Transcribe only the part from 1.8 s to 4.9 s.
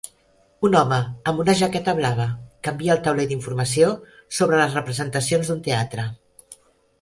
blava canvia el taulell d'informació sobre les